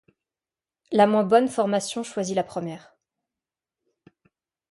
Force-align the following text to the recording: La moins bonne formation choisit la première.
La 0.91 1.05
moins 1.05 1.23
bonne 1.25 1.47
formation 1.47 2.01
choisit 2.01 2.35
la 2.35 2.43
première. 2.43 2.95